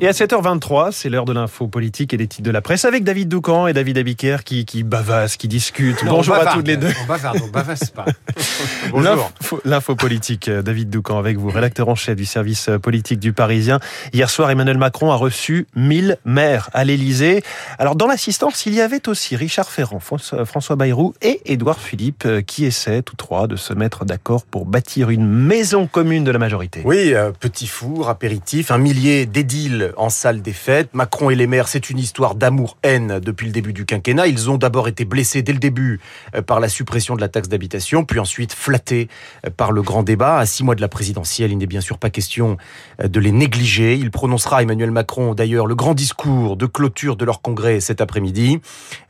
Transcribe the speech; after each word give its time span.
Et 0.00 0.06
à 0.06 0.12
7h23, 0.12 0.92
c'est 0.92 1.08
l'heure 1.08 1.24
de 1.24 1.32
l'info 1.32 1.66
politique 1.66 2.14
et 2.14 2.16
des 2.16 2.28
titres 2.28 2.44
de 2.46 2.52
la 2.52 2.60
presse 2.60 2.84
avec 2.84 3.02
David 3.02 3.28
Doucan 3.28 3.66
et 3.66 3.72
David 3.72 3.98
Abiker 3.98 4.36
qui, 4.44 4.64
qui 4.64 4.84
bavassent, 4.84 5.36
qui 5.36 5.48
discutent. 5.48 6.04
Non, 6.04 6.12
Bonjour 6.12 6.36
on 6.38 6.46
à 6.46 6.52
toutes 6.52 6.68
les 6.68 6.76
deux. 6.76 6.92
On 7.02 7.06
bavarde, 7.06 7.40
on 7.42 7.48
bavasse 7.48 7.90
pas. 7.90 8.04
Bonjour. 8.92 9.32
L'info- 9.64 9.96
politique, 9.96 10.46
euh, 10.46 10.62
David 10.62 10.88
Doucan 10.90 11.18
avec 11.18 11.36
vous, 11.36 11.50
rédacteur 11.50 11.88
en 11.88 11.96
chef 11.96 12.14
du 12.14 12.26
service 12.26 12.68
euh, 12.68 12.78
politique 12.78 13.18
du 13.18 13.32
Parisien. 13.32 13.80
Hier 14.12 14.30
soir, 14.30 14.50
Emmanuel 14.52 14.78
Macron 14.78 15.10
a 15.10 15.16
reçu 15.16 15.66
1000 15.74 16.18
maires 16.24 16.70
à 16.74 16.84
l'Élysée. 16.84 17.42
Alors, 17.80 17.96
dans 17.96 18.06
l'assistance, 18.06 18.66
il 18.66 18.74
y 18.74 18.80
avait 18.80 19.08
aussi 19.08 19.34
Richard 19.34 19.68
Ferrand, 19.68 19.98
François 19.98 20.76
Bayrou 20.76 21.12
et 21.22 21.40
Édouard 21.46 21.80
Philippe 21.80 22.22
euh, 22.24 22.40
qui 22.40 22.66
essaient 22.66 23.02
tous 23.02 23.16
trois 23.16 23.48
de 23.48 23.56
se 23.56 23.72
mettre 23.72 24.04
d'accord 24.04 24.44
pour 24.44 24.64
bâtir 24.64 25.10
une 25.10 25.26
maison 25.26 25.88
commune 25.88 26.22
de 26.22 26.30
la 26.30 26.38
majorité. 26.38 26.82
Oui, 26.84 27.14
euh, 27.14 27.32
petit 27.32 27.66
four, 27.66 28.08
apéritif, 28.08 28.70
un 28.70 28.78
millier 28.78 29.26
d'édiles 29.26 29.86
en 29.96 30.10
salle 30.10 30.42
des 30.42 30.52
fêtes. 30.52 30.90
Macron 30.94 31.30
et 31.30 31.34
les 31.34 31.46
maires, 31.46 31.68
c'est 31.68 31.90
une 31.90 31.98
histoire 31.98 32.34
d'amour-haine 32.34 33.20
depuis 33.20 33.46
le 33.46 33.52
début 33.52 33.72
du 33.72 33.84
quinquennat. 33.84 34.26
Ils 34.26 34.50
ont 34.50 34.58
d'abord 34.58 34.88
été 34.88 35.04
blessés 35.04 35.42
dès 35.42 35.52
le 35.52 35.58
début 35.58 36.00
euh, 36.34 36.42
par 36.42 36.60
la 36.60 36.68
suppression 36.68 37.16
de 37.16 37.20
la 37.20 37.28
taxe 37.28 37.48
d'habitation, 37.48 38.04
puis 38.04 38.18
ensuite 38.18 38.52
flattés 38.52 39.08
euh, 39.46 39.50
par 39.50 39.72
le 39.72 39.82
grand 39.82 40.02
débat. 40.02 40.38
À 40.38 40.46
six 40.46 40.64
mois 40.64 40.74
de 40.74 40.80
la 40.80 40.88
présidentielle, 40.88 41.52
il 41.52 41.58
n'est 41.58 41.66
bien 41.66 41.80
sûr 41.80 41.98
pas 41.98 42.10
question 42.10 42.56
euh, 43.02 43.08
de 43.08 43.20
les 43.20 43.32
négliger. 43.32 43.94
Il 43.94 44.10
prononcera, 44.10 44.62
Emmanuel 44.62 44.90
Macron, 44.90 45.34
d'ailleurs, 45.34 45.66
le 45.66 45.74
grand 45.74 45.94
discours 45.94 46.56
de 46.56 46.66
clôture 46.66 47.16
de 47.16 47.24
leur 47.24 47.42
congrès 47.42 47.80
cet 47.80 48.00
après-midi. 48.00 48.60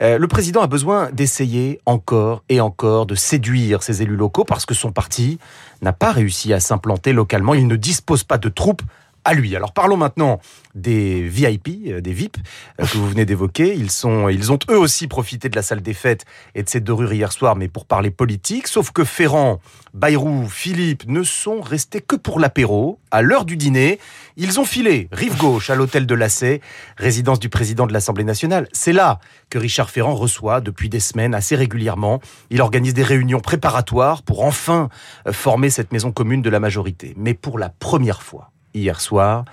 Euh, 0.03 0.19
Le 0.19 0.29
président 0.29 0.63
a 0.63 0.67
besoin 0.67 1.11
d'essayer 1.13 1.81
encore 1.87 2.43
et 2.49 2.61
encore 2.61 3.07
de 3.07 3.15
séduire 3.15 3.83
ses 3.83 4.03
élus 4.03 4.17
locaux 4.17 4.45
parce 4.45 4.67
que 4.67 4.75
son 4.75 4.93
parti 4.93 5.39
n'a 5.83 5.93
pas 5.93 6.13
réussi 6.13 6.53
à 6.53 6.61
s'implanter 6.61 7.13
localement. 7.13 7.55
Il 7.55 7.67
ne 7.67 7.77
dispose 7.77 8.25
pas 8.25 8.39
de 8.39 8.49
troupes 8.49 8.83
à 9.29 9.35
lui. 9.35 9.55
Alors 9.55 9.73
parlons 9.73 9.99
maintenant 9.99 10.41
des 10.75 11.23
VIP, 11.23 11.69
euh, 11.89 12.01
des 12.01 12.15
VIP 12.15 12.39
euh, 12.81 12.87
que 12.87 12.97
vous 12.97 13.09
venez 13.09 13.27
d'évoquer. 13.27 13.75
Ils 13.75 14.07
ont 14.07 14.59
eux 14.70 14.79
aussi 14.79 15.07
profité 15.07 15.51
de 15.51 15.57
la 15.57 15.61
salle 15.61 15.83
des 15.83 15.93
fêtes 15.93 16.25
et 16.55 16.62
de 16.62 16.69
cette 16.69 16.85
dorure 16.85 17.12
hier 17.12 17.31
soir, 17.31 17.55
mais 17.55 17.69
pour 17.69 17.85
parler 17.85 18.11
politique. 18.11 18.69
Sauf 18.69 18.91
que 18.91 19.05
Ferrand, 19.05 19.61
Bayrou, 19.93 20.48
Philippe 20.48 21.07
ne 21.07 21.23
sont 21.23 21.61
restés 21.61 22.01
que 22.01 22.17
pour 22.17 22.41
l'apéro. 22.41 23.01
À 23.11 23.20
l'heure 23.20 23.45
du 23.45 23.59
dîner, 23.59 23.98
ils 24.39 24.61
ont 24.61 24.65
filé 24.65 25.09
rive 25.12 25.37
gauche 25.37 25.69
à 25.69 25.75
l'hôtel 25.75 26.07
de 26.07 26.15
Lassay, 26.15 26.63
résidence 26.97 27.39
du 27.39 27.51
président 27.51 27.87
de 27.87 27.92
l'Assemblée 27.92 28.25
nationale. 28.25 28.67
C'est 28.73 28.95
là 28.95 29.19
que 29.51 29.59
Richard 29.59 29.91
Ferrand 29.91 30.15
reçoit 30.15 30.63
depuis 30.63 30.89
des 30.89 31.01
semaines 31.01 31.35
assez 31.35 31.55
régulièrement. 31.55 32.20
Il 32.48 32.63
organise 32.63 32.95
des 32.95 33.03
réunions 33.03 33.41
préparatoires 33.41 34.23
pour 34.23 34.42
enfin 34.42 34.89
euh, 35.27 35.33
former 35.33 35.69
cette 35.69 35.92
maison 35.92 36.13
commune 36.13 36.41
de 36.41 36.48
la 36.48 36.61
majorité. 36.61 37.13
Mais 37.19 37.35
pour 37.35 37.59
la 37.59 37.69
première 37.69 38.23
fois, 38.23 38.53
hier 38.79 39.01
soir, 39.01 39.45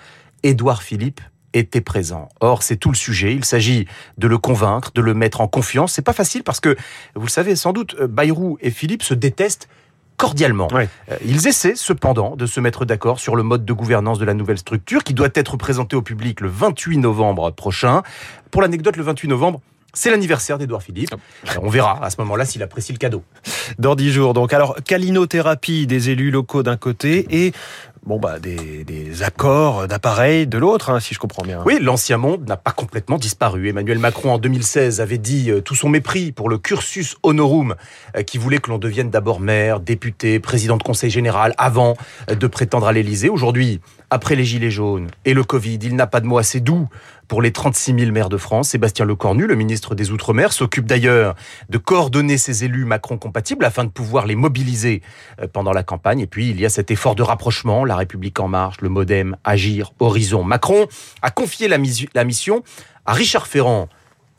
Édouard 0.44 0.84
Philippe 0.84 1.22
était 1.54 1.82
présent. 1.82 2.30
Or, 2.42 2.64
c'est 2.64 2.76
tout 2.76 2.90
le 2.90 2.96
sujet. 2.96 3.34
Il 3.34 3.46
s'agit 3.46 3.88
de 4.18 4.28
le 4.28 4.38
convaincre, 4.38 4.92
de 4.94 5.02
le 5.02 5.14
mettre 5.14 5.42
en 5.42 5.48
confiance. 5.48 5.94
C'est 5.94 6.02
pas 6.02 6.14
facile 6.14 6.44
parce 6.44 6.60
que, 6.60 6.76
vous 7.16 7.26
le 7.26 7.32
savez 7.32 7.56
sans 7.56 7.74
doute, 7.74 7.96
euh, 8.00 8.08
Bayrou 8.08 8.58
et 8.62 8.72
Philippe 8.72 9.04
se 9.04 9.14
détestent 9.14 9.70
cordialement. 10.18 10.68
Euh, 10.74 10.86
Ils 11.26 11.48
essaient 11.48 11.76
cependant 11.76 12.36
de 12.36 12.46
se 12.46 12.60
mettre 12.60 12.86
d'accord 12.86 13.20
sur 13.20 13.36
le 13.36 13.44
mode 13.44 13.66
de 13.66 13.74
gouvernance 13.74 14.20
de 14.20 14.26
la 14.26 14.34
nouvelle 14.34 14.58
structure 14.58 15.04
qui 15.04 15.14
doit 15.14 15.30
être 15.34 15.58
présentée 15.58 15.96
au 15.96 16.02
public 16.02 16.42
le 16.42 16.50
28 16.50 16.98
novembre 16.98 17.52
prochain. 17.52 18.02
Pour 18.52 18.62
l'anecdote, 18.62 18.96
le 18.98 19.04
28 19.04 19.28
novembre, 19.28 19.62
c'est 19.94 20.12
l'anniversaire 20.12 20.58
d'Édouard 20.58 20.84
Philippe. 20.84 21.14
Euh, 21.14 21.60
On 21.62 21.70
verra 21.70 22.04
à 22.04 22.10
ce 22.10 22.18
moment-là 22.20 22.46
s'il 22.46 22.62
apprécie 22.64 22.92
le 22.92 22.98
cadeau. 22.98 23.24
Dans 23.80 23.96
dix 23.96 24.12
jours, 24.12 24.34
donc. 24.34 24.54
Alors, 24.54 24.76
calinothérapie 24.84 25.88
des 25.88 26.10
élus 26.10 26.32
locaux 26.32 26.64
d'un 26.64 26.78
côté 26.78 27.26
et 27.30 27.54
bon 28.06 28.20
bah 28.20 28.40
des, 28.40 29.24
accords 29.24 29.88
d'appareil 29.88 30.46
de 30.46 30.58
l'autre, 30.58 30.90
hein, 30.90 31.00
si 31.00 31.14
je 31.14 31.20
comprends 31.20 31.44
bien. 31.44 31.62
Oui, 31.66 31.80
l'ancien 31.82 32.18
monde 32.18 32.48
n'a 32.48 32.58
pas 32.58 32.72
complètement 32.72 33.18
disparu. 33.18 33.70
Emmanuel 33.70 33.98
Macron, 33.98 34.34
en 34.34 34.38
2016, 34.38 35.00
avait 35.00 35.18
dit 35.18 35.50
euh, 35.50 35.62
tout 35.62 35.74
son 35.74 35.88
mépris 35.88 36.34
pour 36.34 36.50
le 36.50 36.58
cursus 36.58 37.16
honorum 37.24 37.76
euh, 38.18 38.24
qui 38.24 38.38
voulait 38.38 38.58
que 38.58 38.70
l'on 38.70 38.78
devienne 38.78 39.10
d'abord 39.10 39.40
maire, 39.40 39.80
député, 39.80 40.40
président 40.40 40.76
de 40.76 40.84
conseil 40.84 41.10
général 41.10 41.54
avant 41.58 41.96
euh, 42.30 42.36
de 42.36 42.48
prétendre 42.48 42.88
à 42.88 42.92
l'Élysée. 42.92 43.30
Aujourd'hui, 43.30 43.80
après 44.16 44.36
les 44.36 44.46
Gilets 44.46 44.72
jaunes 44.72 45.10
et 45.26 45.34
le 45.34 45.44
Covid, 45.44 45.78
il 45.84 45.96
n'a 45.98 46.08
pas 46.08 46.22
de 46.22 46.26
mot 46.26 46.38
assez 46.38 46.62
doux 46.62 46.88
pour 47.28 47.42
les 47.42 47.52
36 47.52 48.00
000 48.00 48.12
maires 48.14 48.30
de 48.30 48.38
France. 48.38 48.70
Sébastien 48.70 49.04
Lecornu, 49.04 49.46
le 49.46 49.56
ministre 49.56 49.94
des 49.94 50.12
Outre-mer, 50.12 50.54
s'occupe 50.54 50.86
d'ailleurs 50.86 51.36
de 51.68 51.78
coordonner 51.78 52.38
ces 52.38 52.64
élus 52.64 52.86
Macron 52.86 53.18
compatibles 53.18 53.66
afin 53.66 53.84
de 53.84 53.90
pouvoir 53.90 54.26
les 54.26 54.36
mobiliser 54.36 55.02
euh, 55.42 55.48
pendant 55.52 55.74
la 55.74 55.84
campagne. 55.84 56.22
Et 56.22 56.28
puis, 56.28 56.50
il 56.50 56.62
y 56.62 56.66
a 56.66 56.70
cet 56.70 56.92
effort 56.92 57.16
de 57.16 57.24
rapprochement, 57.24 57.84
La 57.84 57.98
République 57.98 58.40
en 58.40 58.48
marche, 58.48 58.80
le 58.80 58.88
Modem, 58.88 59.36
Agir, 59.44 59.92
Horizon. 60.00 60.46
Macron 60.46 60.88
a 61.22 61.30
confié 61.30 61.68
la, 61.68 61.78
la 62.14 62.24
mission 62.24 62.64
à 63.06 63.12
Richard 63.12 63.48
Ferrand 63.48 63.90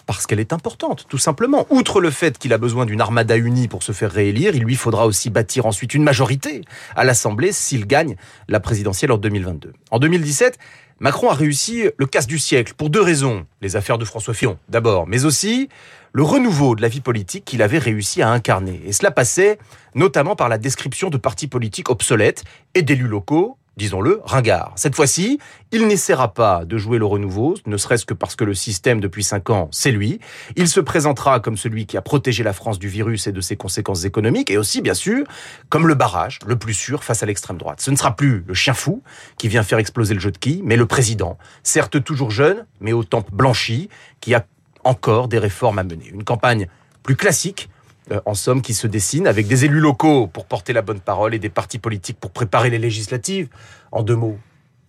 parce 0.07 0.27
qu'elle 0.27 0.41
est 0.41 0.53
importante, 0.53 1.07
tout 1.09 1.19
simplement. 1.19 1.67
Outre 1.71 2.01
le 2.01 2.11
fait 2.11 2.39
qu'il 2.39 2.53
a 2.53 2.59
besoin 2.59 2.87
d'une 2.87 3.01
armada 3.01 3.37
unie 3.37 3.69
pour 3.69 3.83
se 3.83 3.93
faire 3.93 4.11
réélire, 4.11 4.55
il 4.55 4.63
lui 4.63 4.77
faudra 4.77 5.07
aussi 5.07 5.31
bâtir 5.31 5.67
ensuite 5.67 5.95
une 5.95 6.05
majorité 6.05 6.63
à 6.95 7.05
l'Assemblée 7.05 7.53
s'il 7.53 7.87
gagne 7.87 8.17
la 8.49 8.61
présidentielle 8.61 9.13
en 9.13 9.19
2022. 9.19 9.73
En 9.91 9.99
2017, 9.99 10.59
Macron 10.99 11.29
a 11.29 11.35
réussi 11.35 11.85
le 11.99 12.07
casse 12.07 12.27
du 12.27 12.39
siècle 12.39 12.73
pour 12.75 12.89
deux 12.89 13.03
raisons. 13.03 13.47
Les 13.61 13.77
affaires 13.77 13.99
de 13.99 14.05
François 14.05 14.33
Fillon, 14.33 14.59
d'abord, 14.69 15.07
mais 15.07 15.27
aussi 15.27 15.69
le 16.13 16.23
renouveau 16.23 16.75
de 16.75 16.81
la 16.81 16.89
vie 16.89 17.03
politique 17.03 17.45
qu'il 17.45 17.61
avait 17.61 17.79
réussi 17.79 18.23
à 18.23 18.31
incarner. 18.31 18.81
Et 18.87 18.93
cela 18.93 19.11
passait 19.11 19.59
notamment 19.95 20.37
par 20.37 20.49
la 20.49 20.57
description 20.57 21.11
de 21.11 21.19
partis 21.19 21.49
politiques 21.49 21.91
obsolètes 21.91 22.45
et 22.75 22.81
d'élus 22.81 23.09
locaux, 23.09 23.59
disons-le, 23.77 24.21
ringards. 24.25 24.73
Cette 24.77 24.95
fois-ci, 24.95 25.39
il 25.71 25.87
n'essaiera 25.87 26.33
pas 26.33 26.65
de 26.65 26.79
jouer 26.79 26.99
le 26.99 27.05
renouveau, 27.05 27.57
ne 27.67 27.77
serait-ce 27.77 28.07
que 28.07 28.15
parce 28.15 28.35
que 28.35 28.45
le 28.45 28.55
système 28.55 29.01
depuis 29.01 29.23
cinq 29.23 29.51
ans, 29.51 29.69
c'est 29.71 29.91
lui. 29.91 30.19
Il 30.57 30.67
se 30.67 30.81
présentera 30.81 31.41
comme 31.41 31.59
celui 31.59 31.85
qui 31.85 31.99
a 31.99 32.03
protégé 32.03 32.43
la 32.43 32.55
France 32.55 32.79
du 32.79 32.89
virus 32.89 33.27
et 33.27 33.33
de 33.33 33.41
ses 33.43 33.57
conséquences 33.57 34.05
économiques, 34.05 34.51
et 34.51 34.57
aussi, 34.57 34.81
bien 34.81 34.95
sûr, 34.95 35.27
comme 35.69 35.87
le 35.87 35.95
barrage 35.95 36.39
le 36.47 36.57
plus 36.57 36.73
sûr 36.73 37.05
face 37.05 37.23
à 37.23 37.27
l'extrême 37.27 37.59
droite. 37.59 37.81
Ce 37.83 37.91
ne 37.91 37.97
sera 37.97 38.17
plus 38.17 38.45
le 38.47 38.55
chien 38.55 38.75
fou 38.75 39.03
qui 39.37 39.49
vient 39.49 39.63
faire 39.63 39.79
exploser 39.79 40.15
le 40.15 40.21
jeu 40.21 40.31
de 40.31 40.39
qui, 40.39 40.63
mais 40.65 40.77
le 40.77 40.87
président, 40.87 41.37
certes 41.63 42.03
toujours 42.03 42.31
jeune, 42.31 42.65
mais 42.81 42.95
aux 42.95 43.05
tempes 43.05 43.31
blanchies, 43.31 43.91
qui 44.21 44.35
a 44.35 44.47
encore 44.85 45.29
des 45.29 45.39
réformes 45.39 45.79
à 45.79 45.85
mener. 45.85 46.09
Une 46.09 46.25
campagne 46.25 46.69
plus 47.03 47.17
classique, 47.17 47.69
euh, 48.13 48.21
en 48.25 48.35
somme, 48.35 48.63
qui 48.63 48.75
se 48.75 48.87
dessine 48.87 49.27
avec 49.27 49.47
des 49.47 49.65
élus 49.65 49.81
locaux 49.81 50.27
pour 50.27 50.47
porter 50.47 50.73
la 50.73 50.83
bonne 50.83 51.01
parole 51.01 51.35
et 51.35 51.39
des 51.39 51.49
partis 51.49 51.79
politiques 51.79 52.19
pour 52.21 52.31
préparer 52.31 52.71
les 52.71 52.79
législatives. 52.79 53.49
En 53.93 54.03
deux 54.03 54.17
mots, 54.17 54.39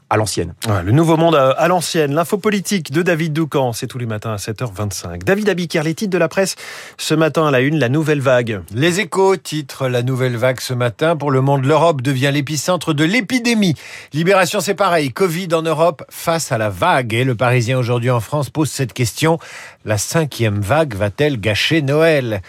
à 0.09 0.15
l'ancienne. 0.15 0.53
Ouais, 0.67 0.83
le 0.83 0.91
nouveau 0.91 1.17
monde 1.17 1.35
à, 1.35 1.49
à 1.49 1.67
l'ancienne, 1.67 2.13
l'info 2.13 2.37
politique 2.37 2.91
de 2.91 3.01
David 3.01 3.33
Doucan, 3.33 3.73
c'est 3.73 3.87
tous 3.87 3.97
les 3.97 4.05
matins 4.05 4.31
à 4.31 4.37
7h25. 4.37 5.23
David 5.23 5.49
Abiker, 5.49 5.81
les 5.83 5.95
titres 5.95 6.11
de 6.11 6.17
la 6.17 6.29
presse 6.29 6.55
ce 6.97 7.13
matin 7.13 7.47
à 7.47 7.51
la 7.51 7.59
une, 7.59 7.77
la 7.77 7.89
nouvelle 7.89 8.21
vague. 8.21 8.61
Les 8.73 9.01
échos 9.01 9.35
titre 9.35 9.89
la 9.89 10.03
nouvelle 10.03 10.37
vague 10.37 10.61
ce 10.61 10.73
matin. 10.73 11.17
Pour 11.17 11.31
le 11.31 11.41
monde, 11.41 11.65
l'Europe 11.65 12.01
devient 12.01 12.31
l'épicentre 12.33 12.93
de 12.93 13.03
l'épidémie. 13.03 13.75
Libération, 14.13 14.61
c'est 14.61 14.75
pareil. 14.75 15.11
Covid 15.11 15.49
en 15.53 15.61
Europe 15.61 16.03
face 16.09 16.51
à 16.51 16.57
la 16.57 16.69
vague. 16.69 17.13
Et 17.13 17.25
le 17.25 17.35
Parisien 17.35 17.77
aujourd'hui 17.77 18.09
en 18.09 18.21
France 18.21 18.49
pose 18.49 18.69
cette 18.69 18.93
question. 18.93 19.39
La 19.83 19.97
cinquième 19.97 20.61
vague 20.61 20.95
va-t-elle 20.95 21.39
gâcher 21.39 21.81
Noël? 21.81 22.41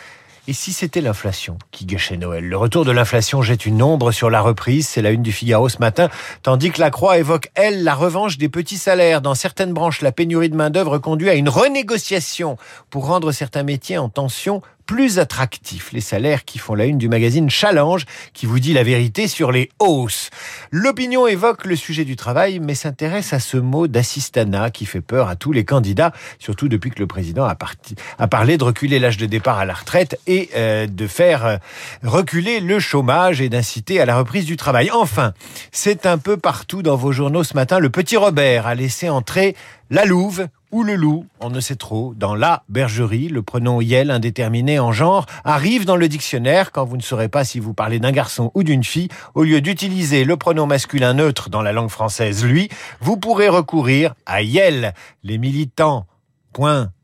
Et 0.49 0.55
si 0.55 0.73
c'était 0.73 1.03
l'inflation 1.03 1.59
qui 1.73 1.85
gâchait 1.85 2.17
Noël? 2.17 2.43
Le 2.43 2.57
retour 2.57 2.87
de 2.87 2.91
l'inflation 2.91 3.43
jette 3.43 3.67
une 3.67 3.83
ombre 3.83 4.13
sur 4.13 4.31
la 4.31 4.41
reprise, 4.41 4.89
c'est 4.89 5.03
la 5.03 5.11
une 5.11 5.23
du 5.23 5.31
Figaro 5.31 5.69
ce 5.69 5.77
matin, 5.79 6.09
tandis 6.43 6.71
que 6.71 6.81
la 6.81 6.91
Croix 6.91 7.19
évoque, 7.19 7.51
elle, 7.55 7.85
la 7.85 7.95
revanche 7.95 8.39
des 8.39 8.49
petits 8.49 8.79
salaires. 8.79 9.21
Dans 9.21 9.35
certaines 9.35 9.75
branches, 9.75 10.01
la 10.01 10.11
pénurie 10.11 10.49
de 10.49 10.57
main-d'œuvre 10.57 10.97
conduit 10.97 11.29
à 11.29 11.35
une 11.35 11.51
renégociation 11.51 12.57
pour 12.89 13.07
rendre 13.07 13.31
certains 13.31 13.63
métiers 13.63 13.99
en 13.99 14.09
tension 14.09 14.63
plus 14.89 15.19
attractifs. 15.19 15.93
Les 15.93 16.01
salaires 16.01 16.47
qui 16.47 16.59
font 16.59 16.75
la 16.75 16.87
une 16.87 16.97
du 16.97 17.11
magazine 17.11 17.51
Challenge, 17.51 18.07
qui 18.33 18.47
vous 18.47 18.59
dit 18.59 18.73
la 18.73 18.83
vérité 18.83 19.29
sur 19.29 19.53
les 19.53 19.71
hausses. 19.79 20.31
L'opinion 20.73 21.27
évoque 21.27 21.67
le 21.67 21.77
sujet 21.77 22.07
du 22.07 22.17
travail, 22.17 22.59
mais 22.59 22.75
s'intéresse 22.75 23.35
à 23.35 23.39
ce 23.39 23.59
mot 23.59 23.87
d'assistanat 23.87 24.71
qui 24.71 24.87
fait 24.87 25.03
peur 25.03 25.29
à 25.29 25.37
tous 25.37 25.53
les 25.53 25.67
candidats, 25.67 26.13
surtout 26.39 26.69
depuis 26.69 26.91
que 26.91 27.01
le 27.01 27.07
président 27.07 27.45
a, 27.45 27.55
parti- 27.55 27.97
a 28.19 28.29
parlé 28.29 28.57
de 28.57 28.65
reculer 28.65 28.99
l'âge 28.99 29.19
de 29.19 29.27
départ 29.27 29.59
à 29.59 29.67
la 29.67 29.75
retraite 29.75 30.19
et 30.27 30.49
euh, 30.57 30.87
de 30.87 31.07
faire 31.07 31.45
euh, 31.45 31.57
reculer 32.03 32.61
le 32.61 32.81
chômage 32.81 33.43
et 33.43 33.51
d'inciter 33.51 34.01
à 34.01 34.07
la 34.07 34.17
reprise 34.17 34.47
du 34.47 34.57
travail. 34.57 34.91
Enfin, 34.91 35.35
c'est 35.71 36.07
un 36.07 36.17
peu 36.17 36.39
partout 36.39 36.83
dans 36.83 36.97
vos 36.97 37.13
journaux 37.13 37.45
ce 37.45 37.53
matin. 37.53 37.79
Le 37.79 37.91
petit 37.91 38.17
Robert 38.17 38.67
a 38.67 38.75
laissé 38.75 39.11
entrer 39.11 39.55
la 39.91 40.07
louve 40.07 40.49
ou 40.71 40.83
le 40.83 40.95
loup, 40.95 41.27
on 41.41 41.51
ne 41.51 41.61
sait 41.61 41.77
trop. 41.77 42.15
Dans 42.17 42.35
la 42.35 42.63
bergerie, 42.69 43.29
le 43.29 43.43
pronom 43.43 43.81
yel 43.81 44.11
indéterminé 44.11 44.79
en 44.79 44.93
genre 44.93 45.27
arrive 45.45 45.85
dans 45.85 45.97
le 45.97 46.09
dictionnaire 46.09 46.73
quand 46.73 46.85
vous 46.85 46.97
ne 46.97 47.03
saurez 47.03 47.29
pas 47.29 47.45
si 47.45 47.59
vous 47.59 47.75
parlez 47.75 47.99
d'un 47.99 48.13
garçon 48.13 48.51
ou 48.55 48.63
d'une 48.63 48.85
fille. 48.85 49.09
Au 49.35 49.45
lieu 49.45 49.61
d'utiliser 49.61 50.25
le 50.25 50.37
pronom 50.37 50.67
masculin 50.67 51.15
neutre 51.15 51.51
dans 51.51 51.63
la 51.63 51.73
langue 51.73 51.91
française, 51.91 52.45
lui, 52.45 52.69
vous 53.01 53.17
pourrez 53.17 53.49
recourir 53.49 54.15
à 54.27 54.43
yel. 54.43 54.95
Les 55.23 55.39
militants 55.39 56.07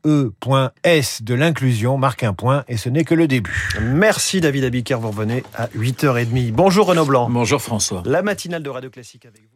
.e.s 0.05 1.23
de 1.23 1.33
l'inclusion 1.33 1.97
marquent 1.97 2.23
un 2.23 2.33
point 2.33 2.63
et 2.67 2.77
ce 2.77 2.89
n'est 2.89 3.05
que 3.05 3.15
le 3.15 3.27
début. 3.27 3.69
Merci 3.81 4.41
David 4.41 4.65
Abiker, 4.65 4.99
vous 4.99 5.09
revenez 5.09 5.43
à 5.53 5.67
8h30. 5.67 6.51
Bonjour 6.51 6.87
Renaud 6.87 7.05
Blanc. 7.05 7.29
Bonjour 7.29 7.61
François. 7.61 8.03
La 8.05 8.21
matinale 8.21 8.63
de 8.63 8.69
Radio 8.69 8.89
Classique 8.89 9.25
avec 9.25 9.41
vous. 9.41 9.54